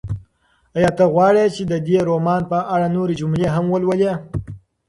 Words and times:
ایا 0.77 0.89
ته 0.97 1.05
غواړې 1.13 1.45
چې 1.55 1.63
د 1.71 1.73
دې 1.87 1.97
رومان 2.09 2.41
په 2.51 2.57
اړه 2.73 2.87
نورې 2.95 3.13
جملې 3.21 3.47
هم 3.55 3.65
ولولې؟ 3.73 4.13